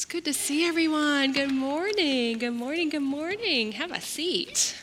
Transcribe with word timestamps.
It's 0.00 0.06
good 0.06 0.24
to 0.24 0.32
see 0.32 0.64
everyone. 0.64 1.34
Good 1.34 1.52
morning. 1.52 2.38
Good 2.38 2.54
morning. 2.54 2.88
Good 2.88 3.02
morning. 3.02 3.72
Have 3.72 3.92
a 3.92 4.00
seat. 4.00 4.74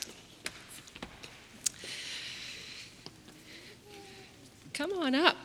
Come 4.76 4.94
on 4.94 5.16
up. 5.16 5.36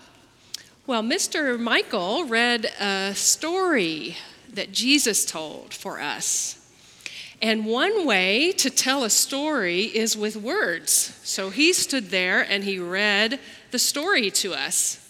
Well, 0.86 1.02
Mr. 1.02 1.58
Michael 1.58 2.24
read 2.24 2.66
a 2.78 3.14
story 3.14 4.18
that 4.52 4.72
Jesus 4.72 5.24
told 5.24 5.72
for 5.72 6.02
us. 6.02 6.70
And 7.40 7.64
one 7.64 8.04
way 8.04 8.52
to 8.58 8.68
tell 8.68 9.04
a 9.04 9.10
story 9.10 9.84
is 9.84 10.18
with 10.18 10.36
words. 10.36 11.18
So 11.22 11.48
he 11.48 11.72
stood 11.72 12.10
there 12.10 12.42
and 12.42 12.62
he 12.62 12.78
read 12.78 13.40
the 13.70 13.78
story 13.78 14.30
to 14.32 14.52
us. 14.52 15.01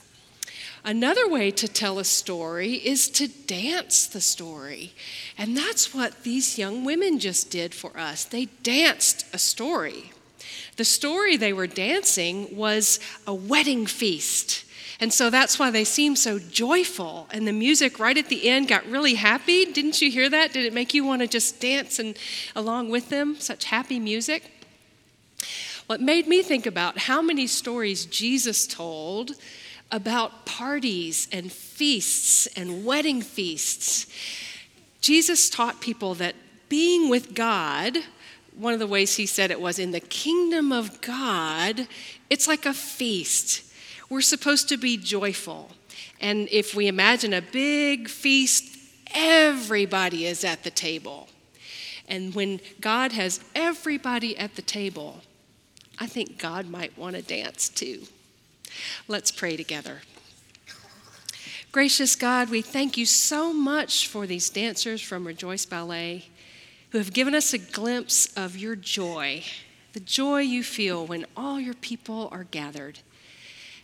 Another 0.85 1.29
way 1.29 1.53
to 1.53 1.69
tell 1.69 2.01
a 2.01 2.05
story 2.05 2.75
is 2.75 3.09
to 3.11 3.29
dance 3.29 4.07
the 4.07 4.21
story. 4.21 4.93
And 5.39 5.57
that's 5.57 5.95
what 5.95 6.25
these 6.25 6.59
young 6.59 6.85
women 6.85 7.21
just 7.21 7.51
did 7.51 7.73
for 7.73 7.97
us. 7.97 8.25
They 8.25 8.47
danced 8.65 9.25
a 9.33 9.39
story. 9.39 10.13
The 10.77 10.85
story 10.85 11.37
they 11.37 11.53
were 11.53 11.69
dancing 11.69 12.57
was 12.57 12.99
a 13.27 13.35
wedding 13.35 13.87
feast. 13.87 14.65
And 14.99 15.13
so 15.13 15.31
that's 15.31 15.59
why 15.59 15.71
they 15.71 15.85
seemed 15.85 16.19
so 16.19 16.41
joyful. 16.41 17.29
And 17.31 17.47
the 17.47 17.53
music 17.53 18.01
right 18.01 18.17
at 18.17 18.29
the 18.29 18.49
end 18.49 18.67
got 18.67 18.85
really 18.87 19.15
happy. 19.15 19.65
Didn't 19.65 20.03
you 20.03 20.11
hear 20.11 20.29
that? 20.31 20.53
Did 20.53 20.65
it 20.65 20.73
make 20.73 20.95
you 20.95 21.05
want 21.05 21.23
to 21.23 21.29
just 21.29 21.61
dance 21.61 22.01
and 22.01 22.17
along 22.57 22.89
with 22.89 23.09
them? 23.09 23.37
Such 23.39 23.67
happy 23.67 24.01
music. 24.01 24.51
Well, 25.87 25.99
made 25.99 26.27
me 26.27 26.43
think 26.43 26.67
about 26.67 26.99
how 26.99 27.23
many 27.23 27.47
stories 27.47 28.07
Jesus 28.07 28.67
told 28.67 29.33
about 29.93 30.47
parties 30.47 31.29
and 31.31 31.53
feasts 31.53 32.47
and 32.57 32.85
wedding 32.85 33.21
feasts. 33.21 34.07
Jesus 35.01 35.51
taught 35.51 35.81
people 35.81 36.15
that 36.15 36.35
being 36.69 37.11
with 37.11 37.35
God, 37.35 37.99
one 38.57 38.73
of 38.73 38.79
the 38.79 38.87
ways 38.87 39.17
he 39.17 39.27
said 39.27 39.51
it 39.51 39.61
was 39.61 39.79
in 39.79 39.91
the 39.91 40.01
kingdom 40.01 40.73
of 40.73 41.03
God, 41.03 41.87
it's 42.31 42.49
like 42.49 42.65
a 42.65 42.73
feast. 42.73 43.63
We're 44.09 44.23
supposed 44.23 44.69
to 44.71 44.79
be 44.79 44.97
joyful. 44.97 45.71
And 46.21 46.49
if 46.51 46.75
we 46.75 46.87
imagine 46.89 47.35
a 47.35 47.43
big 47.43 48.09
feast, 48.09 48.79
everybody 49.15 50.27
is 50.27 50.45
at 50.45 50.65
the 50.65 50.71
table. 50.71 51.29
And 52.09 52.35
when 52.35 52.61
God 52.81 53.13
has 53.13 53.41
everybody 53.55 54.39
at 54.39 54.55
the 54.55 54.63
table, 54.63 55.21
I 55.99 56.07
think 56.07 56.39
God 56.39 56.69
might 56.69 56.97
want 56.97 57.17
to 57.17 57.23
dance 57.23 57.69
too. 57.69 58.03
Let's 59.09 59.31
pray 59.31 59.57
together. 59.57 60.03
Gracious 61.73 62.17
God, 62.17 62.51
we 62.51 62.61
thank 62.61 62.97
you 62.99 63.07
so 63.07 63.53
much 63.53 64.07
for 64.07 64.27
these 64.27 64.51
dancers 64.51 65.01
from 65.01 65.27
Rejoice 65.27 65.65
Ballet 65.65 66.27
who 66.91 66.99
have 66.99 67.15
given 67.15 67.35
us 67.35 67.55
a 67.55 67.59
glimpse 67.59 68.27
of 68.37 68.59
your 68.59 68.77
joy, 68.77 69.43
the 69.95 70.01
joy 70.01 70.41
you 70.41 70.63
feel 70.63 71.07
when 71.07 71.25
all 71.35 71.59
your 71.59 71.73
people 71.75 72.29
are 72.31 72.45
gathered. 72.45 72.99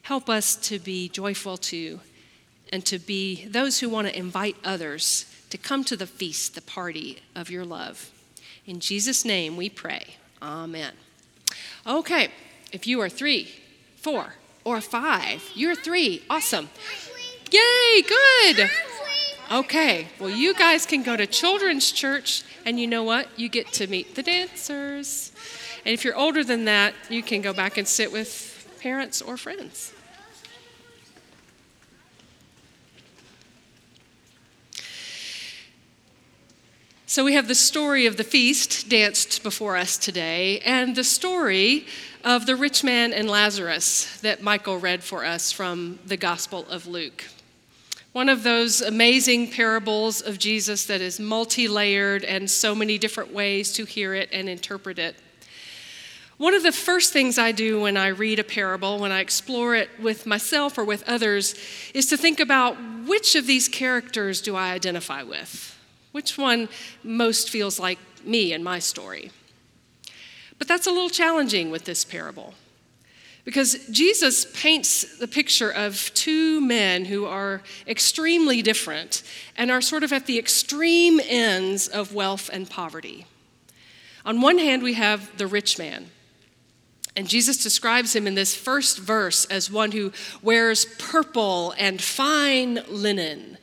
Help 0.02 0.28
us 0.28 0.54
to 0.56 0.78
be 0.78 1.08
joyful 1.08 1.56
too, 1.56 2.00
and 2.70 2.84
to 2.84 2.98
be 2.98 3.46
those 3.46 3.80
who 3.80 3.88
want 3.88 4.06
to 4.06 4.18
invite 4.18 4.56
others 4.62 5.24
to 5.48 5.56
come 5.56 5.84
to 5.84 5.96
the 5.96 6.06
feast, 6.06 6.54
the 6.54 6.60
party 6.60 7.20
of 7.34 7.50
your 7.50 7.64
love. 7.64 8.10
In 8.66 8.80
Jesus' 8.80 9.24
name 9.24 9.56
we 9.56 9.70
pray. 9.70 10.16
Amen. 10.42 10.92
Okay, 11.86 12.28
if 12.70 12.86
you 12.86 13.00
are 13.00 13.08
three, 13.08 13.48
four, 13.96 14.34
or 14.68 14.80
five. 14.80 15.50
You're 15.54 15.74
three. 15.74 16.22
Awesome. 16.28 16.68
Yay, 17.50 18.02
good. 18.02 18.70
Okay, 19.50 20.08
well, 20.20 20.28
you 20.28 20.52
guys 20.52 20.84
can 20.84 21.02
go 21.02 21.16
to 21.16 21.26
children's 21.26 21.90
church, 21.90 22.42
and 22.66 22.78
you 22.78 22.86
know 22.86 23.02
what? 23.02 23.28
You 23.38 23.48
get 23.48 23.72
to 23.74 23.86
meet 23.86 24.14
the 24.14 24.22
dancers. 24.22 25.32
And 25.86 25.94
if 25.94 26.04
you're 26.04 26.16
older 26.16 26.44
than 26.44 26.66
that, 26.66 26.94
you 27.08 27.22
can 27.22 27.40
go 27.40 27.54
back 27.54 27.78
and 27.78 27.88
sit 27.88 28.12
with 28.12 28.76
parents 28.82 29.22
or 29.22 29.38
friends. 29.38 29.94
So 37.10 37.24
we 37.24 37.32
have 37.32 37.48
the 37.48 37.54
story 37.54 38.04
of 38.04 38.18
the 38.18 38.22
feast 38.22 38.90
danced 38.90 39.42
before 39.42 39.78
us 39.78 39.96
today, 39.96 40.60
and 40.60 40.94
the 40.94 41.02
story 41.02 41.86
of 42.22 42.44
the 42.44 42.54
rich 42.54 42.84
man 42.84 43.14
and 43.14 43.30
Lazarus 43.30 44.20
that 44.20 44.42
Michael 44.42 44.76
read 44.76 45.02
for 45.02 45.24
us 45.24 45.50
from 45.50 46.00
the 46.04 46.18
Gospel 46.18 46.66
of 46.68 46.86
Luke. 46.86 47.24
One 48.12 48.28
of 48.28 48.42
those 48.42 48.82
amazing 48.82 49.52
parables 49.52 50.20
of 50.20 50.38
Jesus 50.38 50.84
that 50.84 51.00
is 51.00 51.18
multi 51.18 51.66
layered 51.66 52.24
and 52.24 52.50
so 52.50 52.74
many 52.74 52.98
different 52.98 53.32
ways 53.32 53.72
to 53.72 53.86
hear 53.86 54.12
it 54.12 54.28
and 54.30 54.46
interpret 54.46 54.98
it. 54.98 55.16
One 56.36 56.52
of 56.52 56.62
the 56.62 56.72
first 56.72 57.14
things 57.14 57.38
I 57.38 57.52
do 57.52 57.80
when 57.80 57.96
I 57.96 58.08
read 58.08 58.38
a 58.38 58.44
parable, 58.44 58.98
when 58.98 59.12
I 59.12 59.20
explore 59.20 59.74
it 59.74 59.88
with 59.98 60.26
myself 60.26 60.76
or 60.76 60.84
with 60.84 61.08
others, 61.08 61.54
is 61.94 62.04
to 62.08 62.18
think 62.18 62.38
about 62.38 62.76
which 63.06 63.34
of 63.34 63.46
these 63.46 63.66
characters 63.66 64.42
do 64.42 64.54
I 64.54 64.72
identify 64.72 65.22
with? 65.22 65.77
Which 66.12 66.38
one 66.38 66.68
most 67.02 67.50
feels 67.50 67.78
like 67.78 67.98
me 68.24 68.52
and 68.52 68.64
my 68.64 68.78
story? 68.78 69.30
But 70.58 70.66
that's 70.66 70.86
a 70.86 70.90
little 70.90 71.10
challenging 71.10 71.70
with 71.70 71.84
this 71.84 72.04
parable 72.04 72.54
because 73.48 73.86
Jesus 73.88 74.44
paints 74.52 75.16
the 75.16 75.26
picture 75.26 75.70
of 75.70 76.12
two 76.12 76.60
men 76.60 77.06
who 77.06 77.24
are 77.24 77.62
extremely 77.86 78.60
different 78.60 79.22
and 79.56 79.70
are 79.70 79.80
sort 79.80 80.02
of 80.02 80.12
at 80.12 80.26
the 80.26 80.38
extreme 80.38 81.18
ends 81.26 81.88
of 81.88 82.12
wealth 82.12 82.50
and 82.52 82.68
poverty. 82.68 83.24
On 84.26 84.42
one 84.42 84.58
hand, 84.58 84.82
we 84.82 84.92
have 84.92 85.34
the 85.38 85.46
rich 85.46 85.78
man. 85.78 86.10
And 87.16 87.26
Jesus 87.26 87.62
describes 87.62 88.14
him 88.14 88.26
in 88.26 88.34
this 88.34 88.54
first 88.54 88.98
verse 88.98 89.46
as 89.46 89.70
one 89.70 89.92
who 89.92 90.12
wears 90.42 90.84
purple 90.98 91.74
and 91.78 92.02
fine 92.02 92.80
linen 92.86 93.56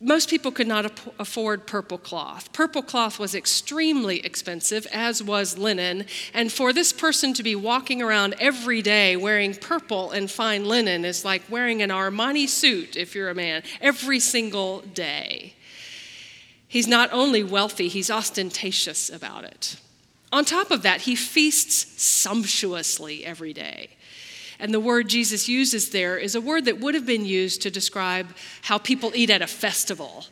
most 0.00 0.30
people 0.30 0.52
could 0.52 0.68
not 0.68 0.92
afford 1.18 1.66
purple 1.66 1.98
cloth. 1.98 2.52
Purple 2.52 2.82
cloth 2.82 3.18
was 3.18 3.34
extremely 3.34 4.24
expensive, 4.24 4.86
as 4.92 5.22
was 5.22 5.58
linen. 5.58 6.06
And 6.32 6.52
for 6.52 6.72
this 6.72 6.92
person 6.92 7.34
to 7.34 7.42
be 7.42 7.56
walking 7.56 8.00
around 8.00 8.36
every 8.38 8.80
day 8.80 9.16
wearing 9.16 9.54
purple 9.54 10.12
and 10.12 10.30
fine 10.30 10.66
linen 10.66 11.04
is 11.04 11.24
like 11.24 11.42
wearing 11.50 11.82
an 11.82 11.90
Armani 11.90 12.48
suit, 12.48 12.96
if 12.96 13.16
you're 13.16 13.30
a 13.30 13.34
man, 13.34 13.64
every 13.80 14.20
single 14.20 14.82
day. 14.82 15.54
He's 16.68 16.86
not 16.86 17.12
only 17.12 17.42
wealthy, 17.42 17.88
he's 17.88 18.10
ostentatious 18.10 19.10
about 19.10 19.44
it. 19.44 19.76
On 20.30 20.44
top 20.44 20.70
of 20.70 20.82
that, 20.82 21.02
he 21.02 21.16
feasts 21.16 22.00
sumptuously 22.00 23.24
every 23.24 23.52
day. 23.52 23.96
And 24.58 24.74
the 24.74 24.80
word 24.80 25.08
Jesus 25.08 25.48
uses 25.48 25.90
there 25.90 26.16
is 26.16 26.34
a 26.34 26.40
word 26.40 26.64
that 26.64 26.80
would 26.80 26.94
have 26.94 27.06
been 27.06 27.24
used 27.24 27.62
to 27.62 27.70
describe 27.70 28.34
how 28.62 28.78
people 28.78 29.12
eat 29.14 29.30
at 29.30 29.42
a 29.42 29.46
festival 29.46 30.26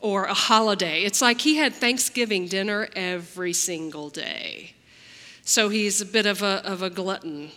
or 0.00 0.24
a 0.24 0.34
holiday. 0.34 1.02
It's 1.02 1.22
like 1.22 1.40
he 1.40 1.56
had 1.56 1.74
Thanksgiving 1.74 2.46
dinner 2.46 2.88
every 2.94 3.52
single 3.52 4.10
day. 4.10 4.74
So 5.42 5.68
he's 5.68 6.00
a 6.00 6.06
bit 6.06 6.26
of 6.26 6.42
a, 6.42 6.62
of 6.64 6.82
a 6.82 6.90
glutton. 6.90 7.50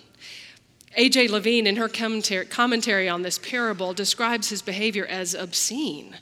A.J. 0.95 1.29
Levine, 1.29 1.67
in 1.67 1.77
her 1.77 1.87
commentary, 1.87 3.09
on 3.09 3.21
this 3.21 3.37
parable, 3.39 3.93
describes 3.93 4.49
his 4.49 4.61
behavior 4.61 5.05
as 5.05 5.33
obscene 5.33 6.17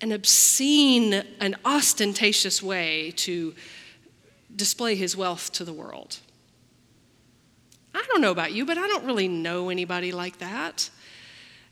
an 0.00 0.12
obscene, 0.12 1.24
an 1.40 1.56
ostentatious 1.64 2.62
way 2.62 3.12
to 3.16 3.54
display 4.54 4.94
his 4.94 5.16
wealth 5.16 5.52
to 5.52 5.64
the 5.64 5.72
world. 5.72 6.18
I 7.94 8.04
don't 8.08 8.20
know 8.20 8.30
about 8.30 8.52
you, 8.52 8.64
but 8.66 8.78
I 8.78 8.86
don't 8.86 9.04
really 9.04 9.28
know 9.28 9.70
anybody 9.70 10.12
like 10.12 10.38
that. 10.38 10.90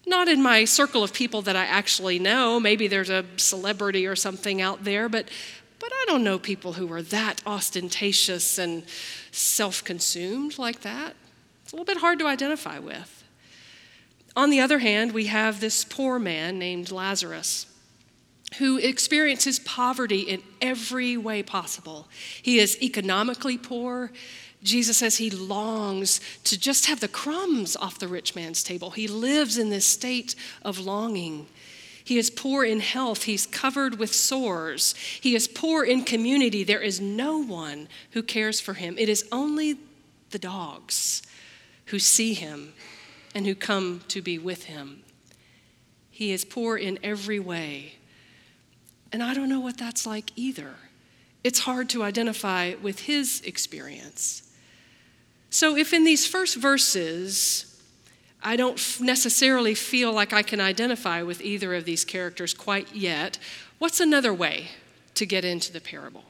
Not 0.07 0.29
in 0.29 0.43
my 0.43 0.65
circle 0.65 1.03
of 1.03 1.13
people 1.13 1.43
that 1.43 1.57
I 1.57 1.65
actually 1.65 2.19
know. 2.19 2.61
Maybe 2.61 2.87
there's 2.87 3.11
a 3.11 3.25
celebrity 3.37 4.07
or 4.07 4.15
something 4.15 4.63
out 4.63 4.85
there, 4.85 5.09
but, 5.09 5.29
but 5.79 5.91
I 5.93 6.05
don't 6.07 6.23
know 6.23 6.39
people 6.39 6.75
who 6.75 6.91
are 6.93 7.03
that 7.03 7.43
ostentatious 7.45 8.59
and 8.59 8.85
self 9.33 9.83
consumed 9.83 10.59
like 10.59 10.83
that. 10.83 11.15
It's 11.65 11.73
a 11.73 11.77
little 11.77 11.85
bit 11.85 11.99
hard 11.99 12.21
to 12.21 12.27
identify 12.27 12.79
with. 12.79 13.25
On 14.37 14.51
the 14.51 14.61
other 14.61 14.79
hand, 14.79 15.13
we 15.13 15.27
have 15.27 15.61
this 15.61 15.83
poor 15.83 16.19
man 16.19 16.59
named 16.59 16.93
Lazarus 16.93 17.67
who 18.59 18.79
experiences 18.79 19.59
poverty 19.59 20.21
in 20.21 20.43
every 20.61 21.17
way 21.17 21.43
possible. 21.43 22.09
He 22.41 22.59
is 22.59 22.81
economically 22.81 23.59
poor, 23.59 24.13
Jesus 24.67 24.99
says 24.99 25.17
he 25.17 25.31
longs 25.31 26.21
to 26.45 26.59
just 26.59 26.87
have 26.87 27.01
the 27.01 27.09
crumbs 27.09 27.77
off 27.77 27.99
the 27.99 28.09
rich 28.09 28.35
man's 28.35 28.63
table. 28.63 28.91
He 28.91 29.07
lives 29.07 29.57
in 29.57 29.71
this 29.71 29.87
state 29.87 30.35
of 30.63 30.79
longing. 30.79 31.47
He 32.05 32.19
is 32.19 32.31
poor 32.31 32.65
in 32.65 32.81
health. 32.81 33.25
He's 33.25 33.47
covered 33.47 33.99
with 33.99 34.15
sores. 34.15 34.95
He 35.21 35.35
is 35.35 35.49
poor 35.49 35.85
in 35.85 36.05
community. 36.05 36.65
There 36.65 36.81
is 36.81 37.01
no 37.01 37.39
one 37.39 37.89
who 38.11 38.23
cares 38.23 38.61
for 38.61 38.75
him. 38.75 38.97
It 38.99 39.09
is 39.09 39.27
only 39.33 39.79
the 40.31 40.39
dogs 40.39 41.23
who 41.87 41.99
see 41.99 42.35
him 42.35 42.75
and 43.35 43.47
who 43.47 43.55
come 43.55 44.03
to 44.09 44.21
be 44.21 44.39
with 44.39 44.65
him. 44.65 45.03
He 46.11 46.33
is 46.33 46.45
poor 46.45 46.77
in 46.77 46.99
every 47.03 47.39
way, 47.39 47.95
And 49.13 49.23
I 49.23 49.35
don't 49.35 49.49
know 49.49 49.61
what 49.61 49.79
that's 49.79 50.07
like 50.07 50.33
either. 50.35 50.75
It's 51.45 51.61
hard 51.61 51.89
to 51.91 52.03
identify 52.03 52.75
with 52.83 53.01
his 53.01 53.41
experience. 53.43 54.46
So, 55.51 55.77
if 55.77 55.93
in 55.93 56.05
these 56.05 56.27
first 56.27 56.57
verses, 56.57 57.81
I 58.43 58.57
don't 58.57 58.81
necessarily 59.01 59.75
feel 59.75 60.13
like 60.13 60.33
I 60.33 60.43
can 60.43 60.61
identify 60.61 61.23
with 61.23 61.41
either 61.41 61.75
of 61.75 61.85
these 61.85 62.05
characters 62.05 62.55
quite 62.55 62.95
yet, 62.95 63.39
what's 63.79 64.01
another 64.01 64.33
way 64.33 64.69
to 65.15 65.27
get 65.27 65.45
into 65.45 65.73
the 65.73 65.81
parable? 65.81 66.25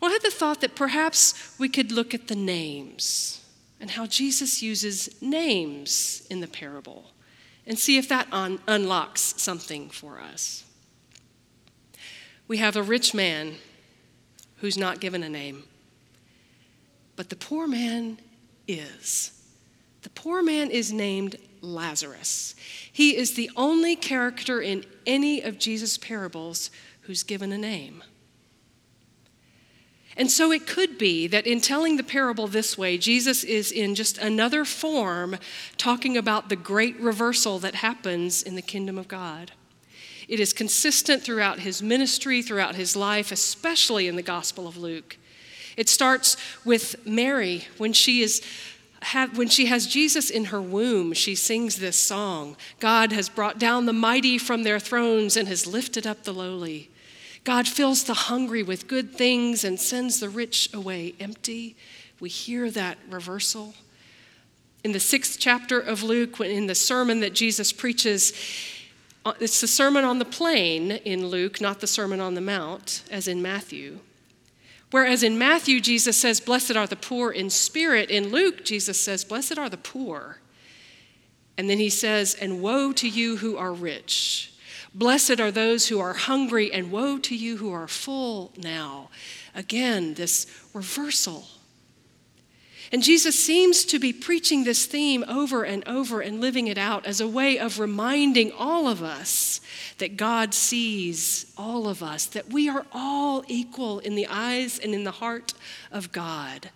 Well, 0.00 0.10
I 0.10 0.14
had 0.14 0.22
the 0.22 0.30
thought 0.30 0.60
that 0.60 0.76
perhaps 0.76 1.54
we 1.58 1.68
could 1.68 1.90
look 1.90 2.14
at 2.14 2.28
the 2.28 2.36
names 2.36 3.44
and 3.80 3.90
how 3.90 4.06
Jesus 4.06 4.62
uses 4.62 5.20
names 5.22 6.26
in 6.30 6.40
the 6.40 6.46
parable 6.46 7.12
and 7.66 7.78
see 7.78 7.98
if 7.98 8.08
that 8.08 8.28
un- 8.32 8.60
unlocks 8.68 9.34
something 9.36 9.90
for 9.90 10.20
us. 10.20 10.64
We 12.46 12.58
have 12.58 12.76
a 12.76 12.82
rich 12.82 13.14
man 13.14 13.56
who's 14.58 14.78
not 14.78 15.00
given 15.00 15.22
a 15.22 15.28
name, 15.28 15.64
but 17.16 17.30
the 17.30 17.36
poor 17.36 17.66
man 17.66 18.18
is. 18.68 19.32
The 20.02 20.10
poor 20.10 20.42
man 20.42 20.70
is 20.70 20.92
named 20.92 21.36
Lazarus. 21.60 22.54
He 22.92 23.16
is 23.16 23.34
the 23.34 23.50
only 23.56 23.96
character 23.96 24.60
in 24.60 24.84
any 25.06 25.40
of 25.40 25.58
Jesus' 25.58 25.98
parables 25.98 26.70
who's 27.02 27.22
given 27.22 27.52
a 27.52 27.58
name. 27.58 28.04
And 30.16 30.30
so 30.30 30.50
it 30.50 30.66
could 30.66 30.96
be 30.96 31.26
that 31.26 31.46
in 31.46 31.60
telling 31.60 31.96
the 31.96 32.02
parable 32.02 32.46
this 32.46 32.78
way, 32.78 32.96
Jesus 32.96 33.44
is 33.44 33.70
in 33.70 33.94
just 33.94 34.16
another 34.16 34.64
form 34.64 35.36
talking 35.76 36.16
about 36.16 36.48
the 36.48 36.56
great 36.56 36.98
reversal 36.98 37.58
that 37.58 37.76
happens 37.76 38.42
in 38.42 38.54
the 38.54 38.62
kingdom 38.62 38.96
of 38.96 39.08
God. 39.08 39.52
It 40.26 40.40
is 40.40 40.52
consistent 40.52 41.22
throughout 41.22 41.60
his 41.60 41.82
ministry, 41.82 42.40
throughout 42.40 42.76
his 42.76 42.96
life, 42.96 43.30
especially 43.30 44.08
in 44.08 44.16
the 44.16 44.22
Gospel 44.22 44.66
of 44.66 44.76
Luke. 44.76 45.18
It 45.76 45.88
starts 45.88 46.36
with 46.64 47.06
Mary 47.06 47.66
when 47.76 47.92
she 47.92 48.22
is 48.22 48.42
when 49.34 49.48
she 49.48 49.66
has 49.66 49.86
Jesus 49.86 50.30
in 50.30 50.46
her 50.46 50.60
womb, 50.60 51.12
she 51.12 51.34
sings 51.34 51.76
this 51.76 51.98
song 51.98 52.56
God 52.80 53.12
has 53.12 53.28
brought 53.28 53.58
down 53.58 53.86
the 53.86 53.92
mighty 53.92 54.38
from 54.38 54.62
their 54.62 54.80
thrones 54.80 55.36
and 55.36 55.46
has 55.48 55.66
lifted 55.66 56.06
up 56.06 56.24
the 56.24 56.34
lowly. 56.34 56.90
God 57.44 57.68
fills 57.68 58.02
the 58.02 58.14
hungry 58.14 58.62
with 58.62 58.88
good 58.88 59.14
things 59.14 59.62
and 59.62 59.78
sends 59.78 60.18
the 60.18 60.28
rich 60.28 60.72
away 60.74 61.14
empty. 61.20 61.76
We 62.18 62.28
hear 62.28 62.70
that 62.72 62.98
reversal. 63.08 63.74
In 64.82 64.92
the 64.92 65.00
sixth 65.00 65.38
chapter 65.38 65.78
of 65.78 66.02
Luke, 66.02 66.40
in 66.40 66.66
the 66.66 66.74
sermon 66.74 67.20
that 67.20 67.34
Jesus 67.34 67.72
preaches, 67.72 68.32
uh, 69.24 69.34
it's 69.38 69.60
the 69.60 69.68
Sermon 69.68 70.04
on 70.04 70.18
the 70.18 70.24
Plain 70.24 70.92
in 70.92 71.26
Luke, 71.28 71.60
not 71.60 71.80
the 71.80 71.86
Sermon 71.86 72.20
on 72.20 72.34
the 72.34 72.40
Mount, 72.40 73.02
as 73.10 73.28
in 73.28 73.42
Matthew. 73.42 73.98
Whereas 74.90 75.22
in 75.22 75.38
Matthew, 75.38 75.80
Jesus 75.80 76.16
says, 76.16 76.40
Blessed 76.40 76.76
are 76.76 76.86
the 76.86 76.96
poor 76.96 77.30
in 77.30 77.50
spirit. 77.50 78.10
In 78.10 78.30
Luke, 78.30 78.64
Jesus 78.64 79.00
says, 79.00 79.24
Blessed 79.24 79.58
are 79.58 79.68
the 79.68 79.76
poor. 79.76 80.38
And 81.58 81.68
then 81.68 81.78
he 81.78 81.90
says, 81.90 82.34
And 82.34 82.62
woe 82.62 82.92
to 82.92 83.08
you 83.08 83.38
who 83.38 83.56
are 83.56 83.72
rich. 83.72 84.52
Blessed 84.94 85.40
are 85.40 85.50
those 85.50 85.88
who 85.88 86.00
are 86.00 86.14
hungry, 86.14 86.72
and 86.72 86.90
woe 86.90 87.18
to 87.18 87.36
you 87.36 87.58
who 87.58 87.72
are 87.72 87.88
full 87.88 88.52
now. 88.56 89.10
Again, 89.54 90.14
this 90.14 90.46
reversal. 90.72 91.46
And 92.92 93.02
Jesus 93.02 93.38
seems 93.38 93.84
to 93.86 93.98
be 93.98 94.12
preaching 94.12 94.64
this 94.64 94.86
theme 94.86 95.24
over 95.26 95.64
and 95.64 95.86
over 95.88 96.20
and 96.20 96.40
living 96.40 96.68
it 96.68 96.78
out 96.78 97.04
as 97.04 97.20
a 97.20 97.26
way 97.26 97.58
of 97.58 97.80
reminding 97.80 98.52
all 98.52 98.86
of 98.86 99.02
us 99.02 99.60
that 99.98 100.16
God 100.16 100.54
sees 100.54 101.52
all 101.56 101.88
of 101.88 102.02
us, 102.02 102.26
that 102.26 102.52
we 102.52 102.68
are 102.68 102.86
all 102.92 103.44
equal 103.48 103.98
in 103.98 104.14
the 104.14 104.26
eyes 104.28 104.78
and 104.78 104.94
in 104.94 105.04
the 105.04 105.10
heart 105.10 105.54
of 105.90 106.12
God. 106.12 106.70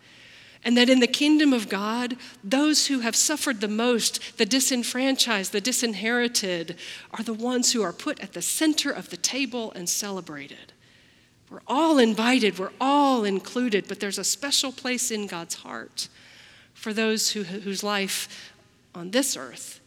And 0.63 0.77
that 0.77 0.91
in 0.91 1.01
the 1.01 1.07
kingdom 1.07 1.53
of 1.53 1.69
God, 1.69 2.17
those 2.45 2.89
who 2.89 3.01
have 3.01 3.17
suffered 3.17 3.61
the 3.61 3.69
most, 3.69 4.37
the 4.37 4.45
disenfranchised, 4.45 5.53
the 5.53 5.61
disinherited, 5.61 6.77
are 7.13 7.25
the 7.25 7.33
ones 7.33 7.73
who 7.73 7.83
are 7.83 7.95
put 7.95 8.21
at 8.21 8.35
the 8.35 8.43
center 8.43 8.91
of 8.91 9.09
the 9.09 9.17
table 9.17 9.73
and 9.73 9.89
celebrated. 9.89 10.73
We're 11.51 11.61
all 11.67 11.99
invited, 11.99 12.59
we're 12.59 12.71
all 12.81 13.25
included, 13.25 13.89
but 13.89 13.99
there's 13.99 14.19
a 14.19 14.25
special 14.25 14.71
place 14.71 15.11
in 15.11 15.27
God's 15.27 15.57
heart 15.57 16.09
for 16.75 16.93
those 16.93 17.33
who, 17.33 17.43
whose 17.43 17.83
life 17.83 18.55
on 18.95 19.11
this 19.11 19.37
earth 19.37 19.81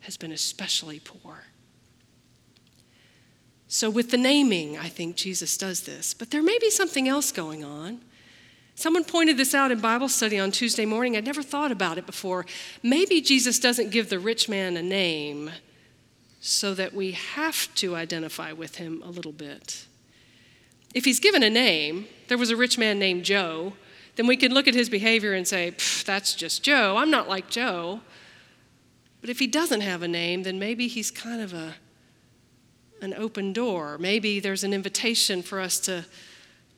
has 0.00 0.16
been 0.16 0.32
especially 0.32 1.00
poor. 1.00 1.44
So, 3.68 3.88
with 3.88 4.10
the 4.10 4.18
naming, 4.18 4.76
I 4.76 4.88
think 4.88 5.16
Jesus 5.16 5.56
does 5.56 5.82
this. 5.82 6.12
But 6.12 6.30
there 6.30 6.42
may 6.42 6.58
be 6.58 6.70
something 6.70 7.08
else 7.08 7.32
going 7.32 7.64
on. 7.64 8.00
Someone 8.74 9.04
pointed 9.04 9.36
this 9.36 9.54
out 9.54 9.70
in 9.70 9.80
Bible 9.80 10.08
study 10.08 10.38
on 10.38 10.50
Tuesday 10.50 10.84
morning. 10.84 11.16
I'd 11.16 11.24
never 11.24 11.42
thought 11.42 11.72
about 11.72 11.98
it 11.98 12.04
before. 12.04 12.44
Maybe 12.82 13.20
Jesus 13.20 13.58
doesn't 13.58 13.90
give 13.90 14.08
the 14.08 14.18
rich 14.18 14.48
man 14.48 14.76
a 14.76 14.82
name 14.82 15.50
so 16.40 16.74
that 16.74 16.92
we 16.92 17.12
have 17.12 17.72
to 17.76 17.94
identify 17.94 18.52
with 18.52 18.76
him 18.76 19.00
a 19.04 19.10
little 19.10 19.32
bit. 19.32 19.86
If 20.94 21.04
he's 21.04 21.20
given 21.20 21.42
a 21.42 21.50
name, 21.50 22.06
there 22.28 22.38
was 22.38 22.50
a 22.50 22.56
rich 22.56 22.78
man 22.78 22.98
named 22.98 23.24
Joe, 23.24 23.74
then 24.16 24.26
we 24.26 24.36
can 24.36 24.52
look 24.52 24.68
at 24.68 24.74
his 24.74 24.90
behavior 24.90 25.32
and 25.32 25.48
say, 25.48 25.74
that's 26.04 26.34
just 26.34 26.62
Joe. 26.62 26.96
I'm 26.98 27.10
not 27.10 27.28
like 27.28 27.48
Joe. 27.48 28.00
But 29.20 29.30
if 29.30 29.38
he 29.38 29.46
doesn't 29.46 29.80
have 29.80 30.02
a 30.02 30.08
name, 30.08 30.42
then 30.42 30.58
maybe 30.58 30.88
he's 30.88 31.10
kind 31.10 31.40
of 31.40 31.54
a, 31.54 31.76
an 33.00 33.14
open 33.14 33.52
door. 33.52 33.96
Maybe 33.98 34.40
there's 34.40 34.64
an 34.64 34.74
invitation 34.74 35.42
for 35.42 35.60
us 35.60 35.78
to 35.80 36.04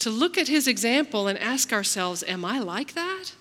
to 0.01 0.11
look 0.11 0.37
at 0.37 0.49
his 0.49 0.67
example 0.69 1.29
and 1.29 1.39
ask 1.39 1.73
ourselves, 1.73 2.23
Am 2.27 2.45
I 2.45 2.59
like 2.59 2.95
that? 2.95 3.33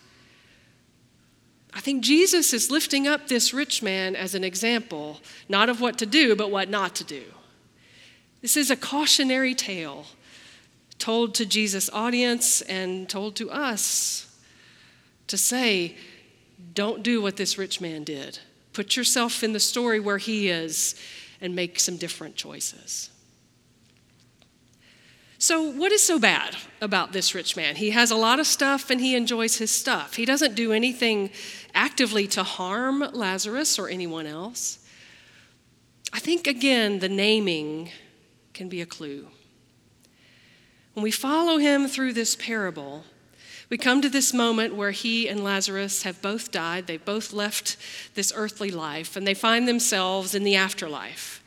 I 1.74 1.80
think 1.82 2.04
Jesus 2.04 2.54
is 2.54 2.70
lifting 2.70 3.08
up 3.08 3.28
this 3.28 3.54
rich 3.54 3.82
man 3.82 4.16
as 4.16 4.36
an 4.36 4.44
example, 4.44 5.20
not 5.50 5.70
of 5.70 5.82
what 5.82 5.98
to 5.98 6.06
do, 6.06 6.36
but 6.36 6.52
what 6.52 6.70
not 6.70 6.96
to 6.96 7.04
do. 7.04 7.24
This 8.42 8.56
is 8.56 8.70
a 8.70 8.76
cautionary 8.78 9.56
tale 9.56 10.06
told 11.04 11.36
to 11.36 11.46
Jesus' 11.46 11.90
audience 11.92 12.62
and 12.62 13.10
told 13.10 13.36
to 13.36 13.52
us 13.52 14.34
to 15.28 15.38
say, 15.38 15.98
don't 16.74 17.04
do 17.04 17.22
what 17.22 17.36
this 17.36 17.58
rich 17.58 17.82
man 17.82 18.06
did. 18.06 18.40
Put 18.72 18.96
yourself 18.96 19.44
in 19.44 19.52
the 19.52 19.60
story 19.60 20.00
where 20.00 20.18
he 20.18 20.48
is 20.48 20.96
and 21.42 21.54
make 21.54 21.78
some 21.78 21.98
different 21.98 22.38
choices. 22.38 23.10
So, 25.40 25.72
what 25.72 25.92
is 25.92 26.02
so 26.02 26.20
bad 26.20 26.56
about 26.80 27.12
this 27.12 27.36
rich 27.36 27.58
man? 27.58 27.76
He 27.76 27.90
has 27.90 28.10
a 28.10 28.16
lot 28.16 28.40
of 28.40 28.48
stuff 28.48 28.90
and 28.90 29.02
he 29.02 29.14
enjoys 29.14 29.58
his 29.58 29.72
stuff. 29.72 30.16
He 30.16 30.24
doesn't 30.24 30.56
do 30.56 30.72
anything 30.72 31.32
actively 31.74 32.28
to 32.28 32.44
harm 32.44 33.04
Lazarus 33.12 33.78
or 33.78 33.90
anyone 33.90 34.26
else. 34.26 34.80
I 36.14 36.20
think, 36.20 36.48
again, 36.48 37.00
the 37.00 37.10
naming 37.10 37.92
can 38.54 38.70
be 38.70 38.80
a 38.80 38.86
clue. 38.86 39.28
When 40.94 41.04
we 41.04 41.12
follow 41.12 41.58
him 41.58 41.88
through 41.88 42.14
this 42.14 42.36
parable, 42.36 43.06
we 43.70 43.78
come 43.78 44.02
to 44.02 44.10
this 44.10 44.34
moment 44.34 44.76
where 44.76 44.92
he 44.92 45.28
and 45.28 45.44
Lazarus 45.44 46.04
have 46.04 46.22
both 46.22 46.52
died. 46.52 46.86
They've 46.86 47.04
both 47.04 47.34
left 47.34 47.78
this 48.14 48.32
earthly 48.36 48.70
life, 48.70 49.16
and 49.16 49.26
they 49.26 49.34
find 49.34 49.68
themselves 49.68 50.36
in 50.36 50.44
the 50.44 50.56
afterlife. 50.56 51.44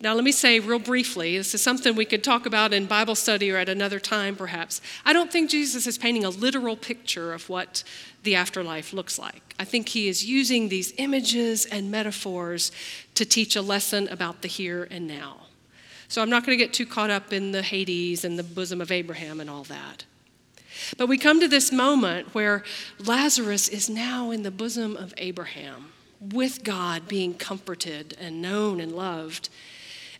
Now, 0.00 0.14
let 0.14 0.24
me 0.24 0.32
say 0.32 0.58
real 0.58 0.80
briefly 0.80 1.38
this 1.38 1.54
is 1.54 1.62
something 1.62 1.94
we 1.94 2.04
could 2.04 2.24
talk 2.24 2.44
about 2.44 2.74
in 2.74 2.86
Bible 2.86 3.14
study 3.14 3.52
or 3.52 3.56
at 3.56 3.68
another 3.68 4.00
time, 4.00 4.34
perhaps. 4.34 4.80
I 5.04 5.12
don't 5.12 5.30
think 5.30 5.48
Jesus 5.48 5.86
is 5.86 5.96
painting 5.96 6.24
a 6.24 6.30
literal 6.30 6.76
picture 6.76 7.32
of 7.32 7.48
what 7.48 7.84
the 8.24 8.34
afterlife 8.34 8.92
looks 8.92 9.16
like. 9.16 9.54
I 9.60 9.64
think 9.64 9.90
he 9.90 10.08
is 10.08 10.24
using 10.24 10.68
these 10.68 10.92
images 10.98 11.66
and 11.66 11.88
metaphors 11.88 12.72
to 13.14 13.24
teach 13.24 13.54
a 13.54 13.62
lesson 13.62 14.08
about 14.08 14.42
the 14.42 14.48
here 14.48 14.88
and 14.90 15.06
now. 15.06 15.42
So 16.12 16.20
I'm 16.20 16.28
not 16.28 16.44
going 16.44 16.58
to 16.58 16.62
get 16.62 16.74
too 16.74 16.84
caught 16.84 17.08
up 17.08 17.32
in 17.32 17.52
the 17.52 17.62
Hades 17.62 18.22
and 18.22 18.38
the 18.38 18.42
bosom 18.42 18.82
of 18.82 18.92
Abraham 18.92 19.40
and 19.40 19.48
all 19.48 19.64
that. 19.64 20.04
But 20.98 21.06
we 21.06 21.16
come 21.16 21.40
to 21.40 21.48
this 21.48 21.72
moment 21.72 22.34
where 22.34 22.64
Lazarus 22.98 23.66
is 23.66 23.88
now 23.88 24.30
in 24.30 24.42
the 24.42 24.50
bosom 24.50 24.94
of 24.94 25.14
Abraham, 25.16 25.90
with 26.20 26.64
God 26.64 27.08
being 27.08 27.32
comforted 27.32 28.14
and 28.20 28.42
known 28.42 28.78
and 28.78 28.92
loved. 28.92 29.48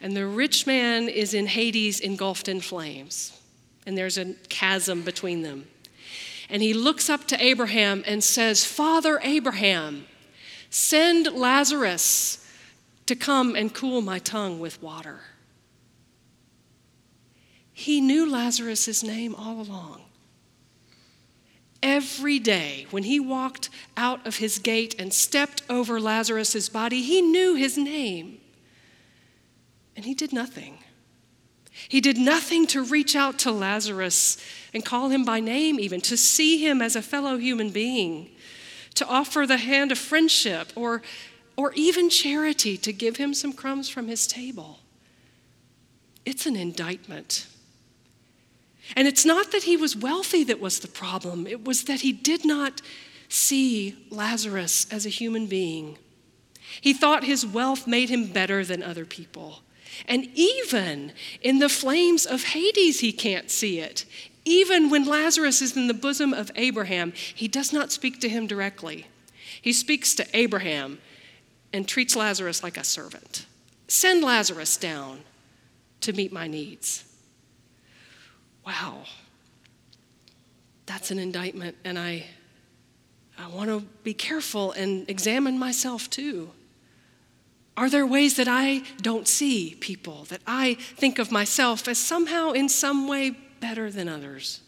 And 0.00 0.16
the 0.16 0.26
rich 0.26 0.66
man 0.66 1.10
is 1.10 1.34
in 1.34 1.46
Hades 1.46 2.00
engulfed 2.00 2.48
in 2.48 2.62
flames, 2.62 3.38
and 3.84 3.98
there's 3.98 4.16
a 4.16 4.32
chasm 4.48 5.02
between 5.02 5.42
them. 5.42 5.66
And 6.48 6.62
he 6.62 6.72
looks 6.72 7.10
up 7.10 7.26
to 7.26 7.44
Abraham 7.44 8.02
and 8.06 8.24
says, 8.24 8.64
Father 8.64 9.20
Abraham, 9.22 10.06
send 10.70 11.26
Lazarus 11.34 12.48
to 13.04 13.14
come 13.14 13.54
and 13.54 13.74
cool 13.74 14.00
my 14.00 14.18
tongue 14.18 14.58
with 14.58 14.82
water. 14.82 15.20
He 17.82 18.00
knew 18.00 18.30
Lazarus' 18.30 19.02
name 19.02 19.34
all 19.34 19.60
along. 19.60 20.02
Every 21.82 22.38
day, 22.38 22.86
when 22.92 23.02
he 23.02 23.18
walked 23.18 23.70
out 23.96 24.24
of 24.24 24.36
his 24.36 24.60
gate 24.60 24.94
and 25.00 25.12
stepped 25.12 25.64
over 25.68 26.00
Lazarus' 26.00 26.68
body, 26.68 27.02
he 27.02 27.20
knew 27.20 27.56
his 27.56 27.76
name. 27.76 28.38
And 29.96 30.04
he 30.04 30.14
did 30.14 30.32
nothing. 30.32 30.78
He 31.88 32.00
did 32.00 32.18
nothing 32.18 32.68
to 32.68 32.84
reach 32.84 33.16
out 33.16 33.40
to 33.40 33.50
Lazarus 33.50 34.36
and 34.72 34.84
call 34.84 35.08
him 35.08 35.24
by 35.24 35.40
name, 35.40 35.80
even 35.80 36.00
to 36.02 36.16
see 36.16 36.58
him 36.64 36.80
as 36.80 36.94
a 36.94 37.02
fellow 37.02 37.36
human 37.36 37.70
being, 37.70 38.30
to 38.94 39.04
offer 39.08 39.44
the 39.44 39.56
hand 39.56 39.90
of 39.90 39.98
friendship 39.98 40.72
or, 40.76 41.02
or 41.56 41.72
even 41.72 42.10
charity 42.10 42.76
to 42.76 42.92
give 42.92 43.16
him 43.16 43.34
some 43.34 43.52
crumbs 43.52 43.88
from 43.88 44.06
his 44.06 44.28
table. 44.28 44.78
It's 46.24 46.46
an 46.46 46.54
indictment. 46.54 47.48
And 48.96 49.08
it's 49.08 49.24
not 49.24 49.52
that 49.52 49.64
he 49.64 49.76
was 49.76 49.96
wealthy 49.96 50.44
that 50.44 50.60
was 50.60 50.80
the 50.80 50.88
problem, 50.88 51.46
it 51.46 51.64
was 51.64 51.84
that 51.84 52.00
he 52.00 52.12
did 52.12 52.44
not 52.44 52.82
see 53.28 53.96
Lazarus 54.10 54.86
as 54.90 55.06
a 55.06 55.10
human 55.10 55.46
being. 55.46 55.96
He 56.80 56.92
thought 56.92 57.24
his 57.24 57.46
wealth 57.46 57.86
made 57.86 58.08
him 58.08 58.26
better 58.26 58.64
than 58.64 58.82
other 58.82 59.04
people. 59.04 59.60
And 60.06 60.28
even 60.34 61.12
in 61.40 61.58
the 61.58 61.68
flames 61.68 62.24
of 62.24 62.44
Hades, 62.44 63.00
he 63.00 63.12
can't 63.12 63.50
see 63.50 63.78
it. 63.78 64.04
Even 64.44 64.90
when 64.90 65.04
Lazarus 65.04 65.62
is 65.62 65.76
in 65.76 65.86
the 65.86 65.94
bosom 65.94 66.32
of 66.32 66.50
Abraham, 66.56 67.12
he 67.12 67.46
does 67.46 67.72
not 67.72 67.92
speak 67.92 68.20
to 68.20 68.28
him 68.28 68.46
directly. 68.46 69.06
He 69.60 69.72
speaks 69.72 70.14
to 70.16 70.26
Abraham 70.36 70.98
and 71.72 71.86
treats 71.86 72.16
Lazarus 72.16 72.62
like 72.62 72.76
a 72.76 72.84
servant. 72.84 73.46
Send 73.86 74.22
Lazarus 74.22 74.76
down 74.76 75.20
to 76.00 76.12
meet 76.12 76.32
my 76.32 76.46
needs. 76.46 77.04
Wow. 78.66 79.04
That's 80.86 81.10
an 81.10 81.18
indictment, 81.18 81.76
and 81.84 81.98
I, 81.98 82.26
I 83.38 83.48
want 83.48 83.70
to 83.70 83.80
be 84.02 84.14
careful 84.14 84.72
and 84.72 85.08
examine 85.08 85.58
myself 85.58 86.10
too. 86.10 86.50
Are 87.76 87.88
there 87.88 88.06
ways 88.06 88.36
that 88.36 88.48
I 88.48 88.82
don't 89.00 89.26
see 89.26 89.76
people, 89.80 90.24
that 90.24 90.42
I 90.46 90.74
think 90.74 91.18
of 91.18 91.32
myself 91.32 91.88
as 91.88 91.98
somehow, 91.98 92.52
in 92.52 92.68
some 92.68 93.08
way, 93.08 93.30
better 93.60 93.90
than 93.90 94.08
others? 94.08 94.60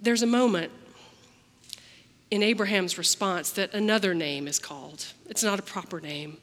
There's 0.00 0.22
a 0.22 0.26
moment 0.26 0.70
in 2.30 2.42
Abraham's 2.42 2.96
response 2.96 3.50
that 3.52 3.74
another 3.74 4.14
name 4.14 4.48
is 4.48 4.58
called. 4.58 5.06
It's 5.28 5.42
not 5.42 5.58
a 5.58 5.62
proper 5.62 6.00
name. 6.00 6.38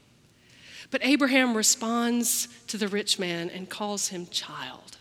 But 0.90 1.04
Abraham 1.04 1.56
responds 1.56 2.48
to 2.66 2.76
the 2.76 2.88
rich 2.88 3.18
man 3.18 3.48
and 3.50 3.68
calls 3.68 4.08
him 4.08 4.26
child. 4.26 4.96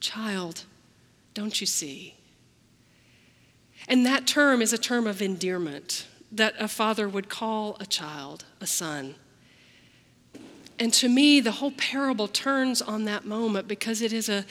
Child, 0.00 0.64
don't 1.34 1.60
you 1.60 1.66
see? 1.66 2.14
And 3.88 4.04
that 4.04 4.26
term 4.26 4.60
is 4.60 4.72
a 4.72 4.78
term 4.78 5.06
of 5.06 5.22
endearment 5.22 6.06
that 6.32 6.54
a 6.58 6.68
father 6.68 7.08
would 7.08 7.28
call 7.28 7.76
a 7.80 7.86
child 7.86 8.44
a 8.60 8.66
son. 8.66 9.14
And 10.78 10.92
to 10.94 11.08
me, 11.08 11.40
the 11.40 11.52
whole 11.52 11.70
parable 11.70 12.28
turns 12.28 12.82
on 12.82 13.04
that 13.04 13.24
moment 13.24 13.66
because 13.66 14.02
it 14.02 14.12
is 14.12 14.28
a 14.28 14.44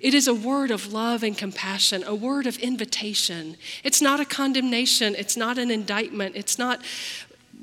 it 0.00 0.12
is 0.12 0.28
a 0.28 0.34
word 0.34 0.70
of 0.70 0.92
love 0.92 1.22
and 1.22 1.36
compassion, 1.36 2.04
a 2.04 2.14
word 2.14 2.46
of 2.46 2.58
invitation. 2.58 3.56
It's 3.82 4.02
not 4.02 4.20
a 4.20 4.26
condemnation, 4.26 5.14
it's 5.16 5.34
not 5.34 5.56
an 5.56 5.70
indictment, 5.70 6.36
it's 6.36 6.58
not 6.58 6.82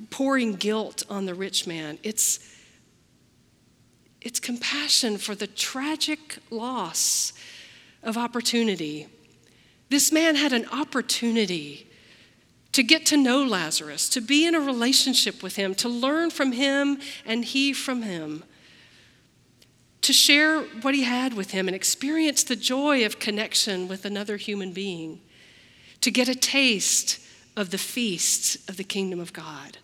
pouring 0.09 0.55
guilt 0.55 1.03
on 1.09 1.25
the 1.25 1.33
rich 1.33 1.67
man. 1.67 1.99
It's 2.03 2.39
it's 4.21 4.39
compassion 4.39 5.17
for 5.17 5.33
the 5.33 5.47
tragic 5.47 6.37
loss 6.51 7.33
of 8.03 8.17
opportunity. 8.17 9.07
This 9.89 10.11
man 10.11 10.35
had 10.35 10.53
an 10.53 10.67
opportunity 10.71 11.91
to 12.71 12.83
get 12.83 13.05
to 13.07 13.17
know 13.17 13.43
Lazarus, 13.43 14.07
to 14.09 14.21
be 14.21 14.45
in 14.45 14.55
a 14.55 14.59
relationship 14.59 15.43
with 15.43 15.55
him, 15.55 15.75
to 15.75 15.89
learn 15.89 16.29
from 16.29 16.53
him 16.53 16.99
and 17.25 17.43
he 17.43 17.73
from 17.73 18.03
him, 18.03 18.43
to 20.01 20.13
share 20.13 20.61
what 20.61 20.95
he 20.95 21.03
had 21.03 21.33
with 21.33 21.51
him 21.51 21.67
and 21.67 21.75
experience 21.75 22.43
the 22.43 22.55
joy 22.55 23.05
of 23.05 23.19
connection 23.19 23.87
with 23.87 24.05
another 24.05 24.37
human 24.37 24.71
being, 24.71 25.19
to 25.99 26.11
get 26.11 26.29
a 26.29 26.35
taste 26.35 27.19
of 27.57 27.71
the 27.71 27.77
feast 27.77 28.69
of 28.69 28.77
the 28.77 28.83
kingdom 28.83 29.19
of 29.19 29.33
God. 29.33 29.79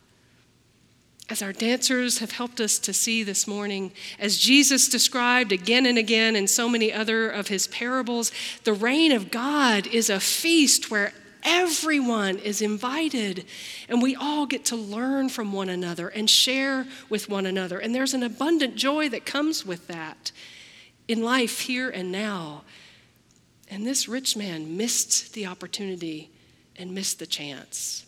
As 1.29 1.41
our 1.41 1.51
dancers 1.51 2.19
have 2.19 2.31
helped 2.31 2.61
us 2.61 2.79
to 2.79 2.93
see 2.93 3.21
this 3.21 3.47
morning, 3.47 3.91
as 4.17 4.37
Jesus 4.37 4.87
described 4.87 5.51
again 5.51 5.85
and 5.85 5.97
again 5.97 6.35
in 6.37 6.47
so 6.47 6.69
many 6.69 6.93
other 6.93 7.29
of 7.29 7.49
his 7.49 7.67
parables, 7.67 8.31
the 8.63 8.73
reign 8.73 9.11
of 9.11 9.29
God 9.29 9.87
is 9.87 10.09
a 10.09 10.19
feast 10.19 10.89
where 10.89 11.13
Everyone 11.43 12.39
is 12.39 12.61
invited, 12.61 13.45
and 13.87 14.01
we 14.01 14.15
all 14.15 14.45
get 14.45 14.65
to 14.65 14.75
learn 14.75 15.29
from 15.29 15.53
one 15.53 15.69
another 15.69 16.09
and 16.09 16.29
share 16.29 16.85
with 17.09 17.29
one 17.29 17.45
another. 17.45 17.79
And 17.79 17.95
there's 17.95 18.13
an 18.13 18.23
abundant 18.23 18.75
joy 18.75 19.07
that 19.09 19.25
comes 19.25 19.65
with 19.65 19.87
that 19.87 20.33
in 21.07 21.23
life 21.23 21.61
here 21.61 21.89
and 21.89 22.11
now. 22.11 22.63
And 23.69 23.85
this 23.87 24.09
rich 24.09 24.35
man 24.35 24.75
missed 24.75 25.33
the 25.33 25.45
opportunity 25.45 26.31
and 26.75 26.93
missed 26.93 27.19
the 27.19 27.27
chance. 27.27 28.06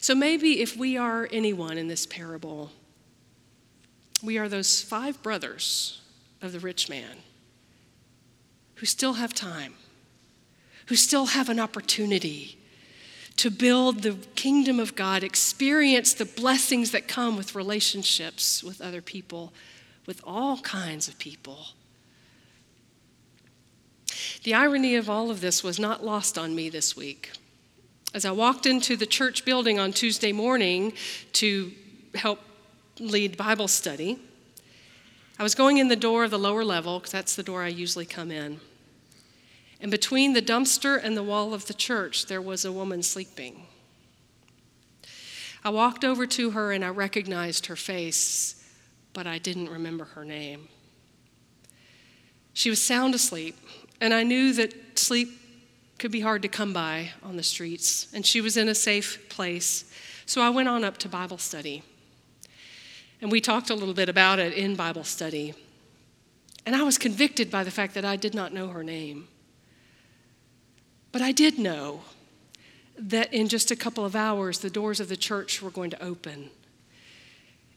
So 0.00 0.14
maybe 0.14 0.60
if 0.60 0.76
we 0.76 0.96
are 0.96 1.28
anyone 1.30 1.78
in 1.78 1.88
this 1.88 2.06
parable, 2.06 2.70
we 4.22 4.38
are 4.38 4.48
those 4.48 4.80
five 4.80 5.22
brothers 5.22 6.00
of 6.40 6.52
the 6.52 6.60
rich 6.60 6.88
man 6.88 7.18
who 8.76 8.86
still 8.86 9.14
have 9.14 9.34
time 9.34 9.74
who 10.90 10.96
still 10.96 11.26
have 11.26 11.48
an 11.48 11.60
opportunity 11.60 12.58
to 13.36 13.48
build 13.48 14.02
the 14.02 14.14
kingdom 14.34 14.80
of 14.80 14.96
God, 14.96 15.22
experience 15.22 16.12
the 16.12 16.24
blessings 16.24 16.90
that 16.90 17.06
come 17.06 17.36
with 17.36 17.54
relationships 17.54 18.64
with 18.64 18.80
other 18.80 19.00
people, 19.00 19.52
with 20.04 20.20
all 20.24 20.58
kinds 20.62 21.06
of 21.06 21.16
people. 21.16 21.68
The 24.42 24.52
irony 24.52 24.96
of 24.96 25.08
all 25.08 25.30
of 25.30 25.40
this 25.40 25.62
was 25.62 25.78
not 25.78 26.04
lost 26.04 26.36
on 26.36 26.56
me 26.56 26.68
this 26.68 26.96
week. 26.96 27.30
As 28.12 28.24
I 28.24 28.32
walked 28.32 28.66
into 28.66 28.96
the 28.96 29.06
church 29.06 29.44
building 29.44 29.78
on 29.78 29.92
Tuesday 29.92 30.32
morning 30.32 30.94
to 31.34 31.70
help 32.16 32.40
lead 32.98 33.36
Bible 33.36 33.68
study, 33.68 34.18
I 35.38 35.44
was 35.44 35.54
going 35.54 35.78
in 35.78 35.86
the 35.86 35.94
door 35.94 36.24
of 36.24 36.32
the 36.32 36.38
lower 36.38 36.64
level, 36.64 36.98
because 36.98 37.12
that's 37.12 37.36
the 37.36 37.44
door 37.44 37.62
I 37.62 37.68
usually 37.68 38.06
come 38.06 38.32
in. 38.32 38.58
And 39.80 39.92
between 39.92 40.32
the 40.32 40.42
dumpster 40.42 41.00
and 41.02 41.16
the 41.16 41.22
wall 41.22 41.54
of 41.54 41.66
the 41.66 41.72
church, 41.72 42.26
there 42.26 42.42
was 42.42 42.64
a 42.64 42.72
woman 42.72 43.04
sleeping. 43.04 43.66
I 45.62 45.70
walked 45.70 46.04
over 46.04 46.26
to 46.26 46.50
her 46.50 46.72
and 46.72 46.84
I 46.84 46.88
recognized 46.88 47.66
her 47.66 47.76
face, 47.76 48.60
but 49.12 49.28
I 49.28 49.38
didn't 49.38 49.68
remember 49.68 50.06
her 50.16 50.24
name. 50.24 50.66
She 52.54 52.70
was 52.70 52.82
sound 52.82 53.14
asleep, 53.14 53.56
and 54.00 54.12
I 54.12 54.24
knew 54.24 54.52
that 54.54 54.98
sleep 54.98 55.28
could 56.00 56.10
be 56.10 56.20
hard 56.20 56.40
to 56.40 56.48
come 56.48 56.72
by 56.72 57.10
on 57.22 57.36
the 57.36 57.42
streets, 57.42 58.08
and 58.14 58.24
she 58.24 58.40
was 58.40 58.56
in 58.56 58.70
a 58.70 58.74
safe 58.74 59.28
place. 59.28 59.84
So 60.24 60.40
I 60.40 60.48
went 60.48 60.66
on 60.66 60.82
up 60.82 60.96
to 60.98 61.10
Bible 61.10 61.36
study. 61.36 61.82
And 63.20 63.30
we 63.30 63.42
talked 63.42 63.68
a 63.68 63.74
little 63.74 63.92
bit 63.92 64.08
about 64.08 64.38
it 64.38 64.54
in 64.54 64.76
Bible 64.76 65.04
study. 65.04 65.52
And 66.64 66.74
I 66.74 66.84
was 66.84 66.96
convicted 66.96 67.50
by 67.50 67.64
the 67.64 67.70
fact 67.70 67.92
that 67.94 68.04
I 68.06 68.16
did 68.16 68.34
not 68.34 68.54
know 68.54 68.68
her 68.68 68.82
name. 68.82 69.28
But 71.12 71.20
I 71.20 71.32
did 71.32 71.58
know 71.58 72.00
that 72.98 73.32
in 73.34 73.48
just 73.48 73.70
a 73.70 73.76
couple 73.76 74.06
of 74.06 74.16
hours, 74.16 74.60
the 74.60 74.70
doors 74.70 75.00
of 75.00 75.10
the 75.10 75.18
church 75.18 75.60
were 75.60 75.70
going 75.70 75.90
to 75.90 76.02
open 76.02 76.48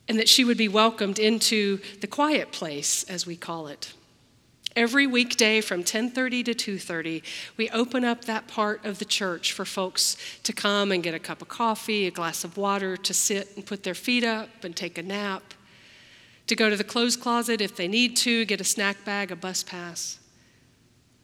and 0.08 0.18
that 0.18 0.30
she 0.30 0.46
would 0.46 0.58
be 0.58 0.70
welcomed 0.70 1.20
into 1.20 1.80
the 2.00 2.08
quiet 2.08 2.54
place, 2.54 3.04
as 3.04 3.26
we 3.26 3.36
call 3.36 3.68
it. 3.68 3.94
Every 4.76 5.06
weekday 5.06 5.62
from 5.62 5.84
10:30 5.84 6.44
to 6.46 6.54
2:30, 6.54 7.22
we 7.58 7.70
open 7.70 8.04
up 8.04 8.26
that 8.26 8.48
part 8.48 8.84
of 8.86 9.00
the 9.00 9.06
church 9.06 9.52
for 9.52 9.66
folks 9.66 10.18
to 10.44 10.54
come 10.54 10.92
and 10.92 11.04
get 11.04 11.14
a 11.14 11.20
cup 11.20 11.42
of 11.42 11.48
coffee, 11.48 12.08
a 12.08 12.12
glass 12.12 12.44
of 12.44 12.58
water, 12.58 12.98
to 12.98 13.14
sit 13.14 13.56
and 13.56 13.66
put 13.66 13.84
their 13.84 13.96
feet 13.96 14.24
up 14.24 14.64
and 14.64 14.76
take 14.76 14.98
a 14.98 15.04
nap, 15.04 15.54
to 16.48 16.56
go 16.56 16.70
to 16.70 16.76
the 16.76 16.84
clothes 16.84 17.16
closet 17.16 17.62
if 17.62 17.76
they 17.76 17.88
need 17.88 18.16
to, 18.18 18.46
get 18.46 18.60
a 18.60 18.64
snack 18.64 19.06
bag, 19.06 19.32
a 19.32 19.36
bus 19.36 19.64
pass 19.64 20.18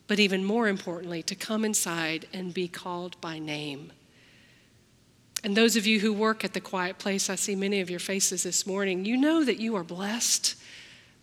but 0.09 0.19
even 0.19 0.43
more 0.43 0.67
importantly, 0.67 1.21
to 1.21 1.35
come 1.35 1.63
inside 1.63 2.27
and 2.33 2.51
be 2.51 2.67
called 2.67 3.15
by 3.21 3.37
name. 3.37 3.93
And 5.43 5.55
those 5.55 5.75
of 5.75 5.85
you 5.85 5.99
who 5.99 6.11
work 6.11 6.43
at 6.43 6.53
the 6.53 6.59
quiet 6.59 6.97
place, 6.97 7.29
I 7.29 7.35
see 7.35 7.55
many 7.55 7.79
of 7.79 7.91
your 7.91 7.99
faces 7.99 8.41
this 8.41 8.65
morning, 8.65 9.05
you 9.05 9.15
know 9.15 9.43
that 9.43 9.59
you 9.59 9.75
are 9.75 9.83
blessed 9.83 10.55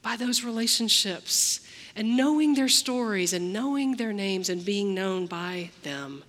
by 0.03 0.17
those 0.17 0.45
relationships 0.45 1.66
and 1.97 2.17
knowing 2.17 2.55
their 2.55 2.69
stories 2.69 3.33
and 3.33 3.53
knowing 3.53 3.97
their 3.97 4.13
names 4.13 4.51
and 4.51 4.65
being 4.65 4.95
known 4.95 5.27
by 5.27 5.71
them. 5.83 6.23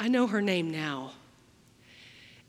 I 0.00 0.08
know 0.08 0.26
her 0.26 0.40
name 0.40 0.70
now. 0.70 1.12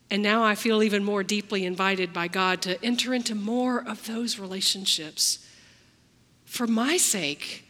And 0.10 0.24
now 0.24 0.44
I 0.44 0.56
feel 0.56 0.82
even 0.82 1.04
more 1.04 1.22
deeply 1.22 1.66
invited 1.66 2.14
by 2.14 2.30
God 2.30 2.62
to 2.64 2.84
enter 2.84 3.14
into 3.14 3.36
more 3.36 3.88
of 3.88 4.08
those 4.08 4.40
relationships 4.40 5.46
for 6.46 6.66
my 6.66 6.98
sake 6.98 7.66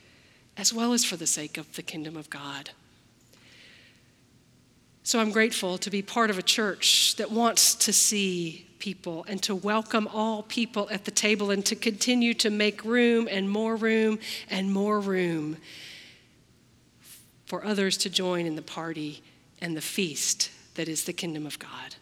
as 0.56 0.74
well 0.74 0.94
as 0.94 1.04
for 1.04 1.18
the 1.18 1.28
sake 1.28 1.58
of 1.58 1.76
the 1.76 1.82
kingdom 1.82 2.16
of 2.16 2.30
God. 2.30 2.70
So 5.04 5.20
I'm 5.20 5.32
grateful 5.32 5.78
to 5.80 5.90
be 5.90 6.02
part 6.02 6.30
of 6.30 6.38
a 6.38 6.44
church 6.44 7.16
that 7.16 7.32
wants 7.32 7.74
to 7.76 7.92
see 7.92 8.69
people 8.80 9.26
and 9.28 9.42
to 9.44 9.54
welcome 9.54 10.08
all 10.08 10.44
people 10.44 10.88
at 10.90 11.06
the 11.06 11.12
table 11.12 11.52
and 11.52 11.66
to 11.66 11.76
continue 11.76 12.34
to 12.34 12.50
make 12.50 12.84
room 12.84 13.28
and 13.30 13.50
more 13.50 13.76
room 13.76 14.18
and 14.50 14.72
more 14.72 15.00
room 15.00 15.58
for 17.46 17.66
others 17.66 17.98
to 17.98 18.10
join 18.10 18.46
in 18.46 18.56
the 18.56 18.62
party 18.62 19.22
and 19.62 19.76
the 19.76 19.82
feast 19.82 20.52
that 20.76 20.88
is 20.88 21.04
the 21.04 21.14
kingdom 21.14 21.46
of 21.46 21.60
God. 21.60 21.96